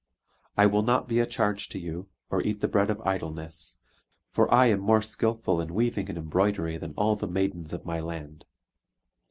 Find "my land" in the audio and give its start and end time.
7.85-8.45